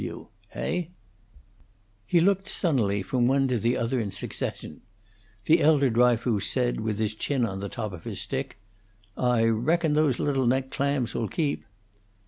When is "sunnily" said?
2.49-3.03